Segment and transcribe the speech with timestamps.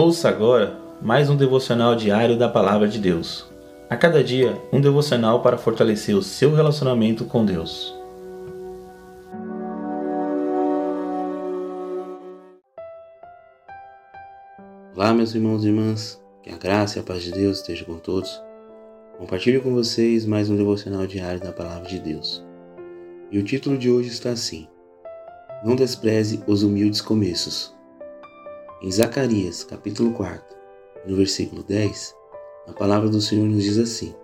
[0.00, 3.44] Ouça agora mais um devocional diário da Palavra de Deus.
[3.90, 7.92] A cada dia, um devocional para fortalecer o seu relacionamento com Deus.
[14.94, 17.98] Olá, meus irmãos e irmãs, que a graça e a paz de Deus estejam com
[17.98, 18.40] todos.
[19.18, 22.46] Compartilho com vocês mais um devocional diário da Palavra de Deus.
[23.32, 24.68] E o título de hoje está assim:
[25.64, 27.76] Não despreze os humildes começos.
[28.80, 30.56] Em Zacarias, capítulo 4,
[31.04, 32.14] no versículo 10,
[32.68, 34.14] a palavra do Senhor nos diz assim: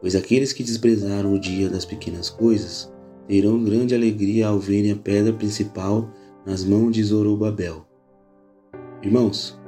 [0.00, 2.90] Pois aqueles que desprezaram o dia das pequenas coisas
[3.28, 6.10] terão grande alegria ao verem a pedra principal
[6.46, 7.84] nas mãos de Zorobabel.
[9.02, 9.60] Irmãos,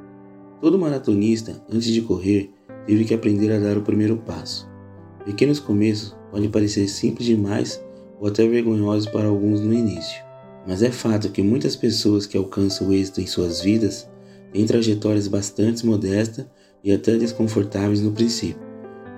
[0.63, 2.51] todo maratonista, antes de correr,
[2.87, 4.67] teve que aprender a dar o primeiro passo.
[5.27, 7.85] Pequenos começos podem parecer simples demais
[8.19, 10.25] ou até vergonhosos para alguns no início.
[10.67, 14.09] Mas é fato que muitas pessoas que alcançam o êxito em suas vidas
[14.57, 16.47] têm trajetórias bastante modestas
[16.83, 18.63] e até desconfortáveis no princípio.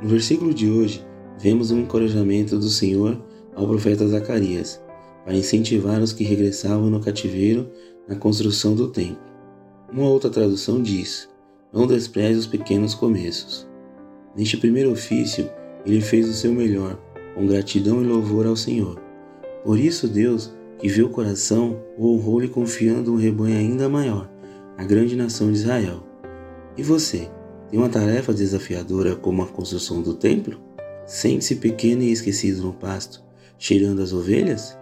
[0.03, 1.06] No versículo de hoje,
[1.39, 4.83] vemos um encorajamento do Senhor ao profeta Zacarias
[5.25, 7.70] para incentivar os que regressavam no cativeiro
[8.09, 9.22] na construção do templo.
[9.92, 11.28] Uma outra tradução diz:
[11.72, 13.64] Não despreze os pequenos começos.
[14.36, 15.48] Neste primeiro ofício,
[15.86, 16.98] ele fez o seu melhor,
[17.36, 19.00] com gratidão e louvor ao Senhor.
[19.64, 24.31] Por isso, Deus que viu o coração, o honrou-lhe confiando um rebanho ainda maior,
[24.79, 26.05] a grande nação de Israel.
[26.77, 27.29] E você,
[27.69, 30.61] tem uma tarefa desafiadora como a construção do templo?
[31.05, 33.21] Sente-se pequeno e esquecido no pasto,
[33.59, 34.79] cheirando as ovelhas?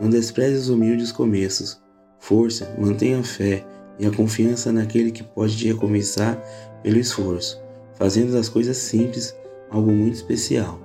[0.00, 1.82] Não despreze os humildes começos.
[2.20, 3.66] Força, mantenha a fé
[3.98, 6.40] e a confiança naquele que pode te recomeçar
[6.84, 7.60] pelo esforço,
[7.94, 9.36] fazendo das coisas simples
[9.68, 10.80] algo muito especial.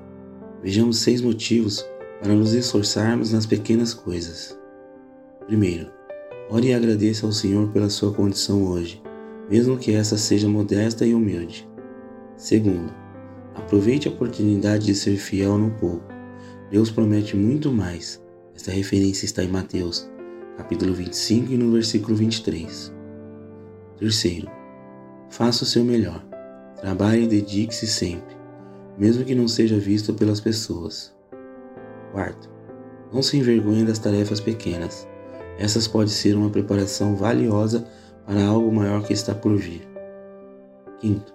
[0.64, 1.86] Vejamos seis motivos
[2.20, 4.58] para nos esforçarmos nas pequenas coisas.
[5.46, 5.99] Primeiro,
[6.50, 9.02] ore e agradeça ao Senhor pela sua condição hoje,
[9.50, 11.70] mesmo que essa seja modesta e humilde.
[12.36, 12.92] Segundo,
[13.54, 16.06] aproveite a oportunidade de ser fiel no pouco.
[16.72, 18.24] Deus promete muito mais.
[18.56, 20.10] Esta referência está em Mateus,
[20.58, 22.94] capítulo 25 e no versículo 23.
[23.98, 24.50] Terceiro,
[25.30, 26.26] faça o seu melhor.
[26.80, 28.36] Trabalhe e dedique-se sempre,
[28.98, 31.14] mesmo que não seja visto pelas pessoas.
[32.12, 32.50] Quarto,
[33.14, 35.08] não se envergonhe das tarefas pequenas.
[35.60, 37.86] Essas podem ser uma preparação valiosa
[38.26, 39.86] para algo maior que está por vir.
[41.02, 41.34] Quinto,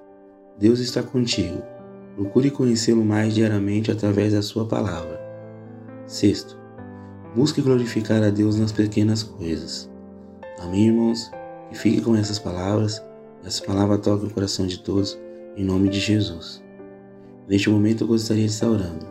[0.59, 1.63] Deus está contigo.
[2.17, 5.21] Procure conhecê-lo mais diariamente através da sua palavra.
[6.07, 6.59] Sexto,
[7.37, 9.91] busque glorificar a Deus nas pequenas coisas.
[10.59, 11.31] Amém, irmãos?
[11.69, 13.05] Que fique com essas palavras.
[13.45, 15.19] Essa palavra toque o coração de todos,
[15.55, 16.63] em nome de Jesus.
[17.47, 19.07] Neste momento eu gostaria de estar orando.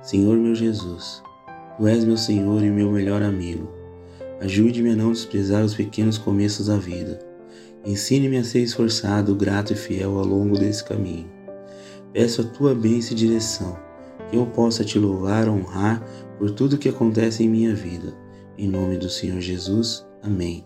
[0.00, 1.24] Senhor meu Jesus,
[1.76, 3.77] Tu és meu Senhor e meu melhor amigo.
[4.40, 7.18] Ajude-me a não desprezar os pequenos começos da vida.
[7.84, 11.28] Ensine-me a ser esforçado, grato e fiel ao longo desse caminho.
[12.12, 13.76] Peço a tua bênção e direção,
[14.30, 16.02] que eu possa te louvar, honrar
[16.38, 18.14] por tudo que acontece em minha vida.
[18.56, 20.06] Em nome do Senhor Jesus.
[20.22, 20.64] Amém.